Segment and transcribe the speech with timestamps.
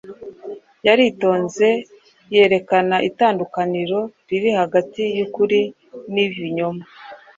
[0.85, 1.67] Yaritonze
[2.35, 5.61] yerekana itandukaniro riri hagati y’ukuri
[6.13, 6.83] n’ibinyoma.